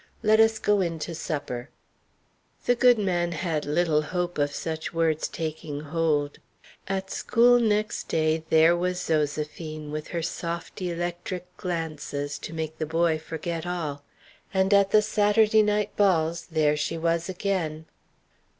Let 0.23 0.39
us 0.39 0.57
go 0.57 0.81
in 0.81 0.97
to 0.97 1.13
supper." 1.13 1.69
The 2.65 2.73
good 2.73 2.97
man 2.97 3.33
had 3.33 3.67
little 3.67 4.01
hope 4.01 4.39
of 4.39 4.51
such 4.51 4.91
words 4.95 5.27
taking 5.27 5.81
hold. 5.81 6.39
At 6.87 7.11
school 7.11 7.59
next 7.59 8.07
day 8.07 8.43
there 8.49 8.75
was 8.75 8.97
Zoséphine 8.97 9.91
with 9.91 10.07
her 10.07 10.23
soft 10.23 10.81
electric 10.81 11.55
glances 11.55 12.39
to 12.39 12.51
make 12.51 12.79
the 12.79 12.87
boy 12.87 13.19
forget 13.19 13.67
all; 13.67 14.03
and 14.51 14.73
at 14.73 14.89
the 14.89 15.03
Saturday 15.03 15.61
night 15.61 15.95
balls 15.95 16.47
there 16.47 16.75
she 16.75 16.97
was 16.97 17.29
again. 17.29 17.85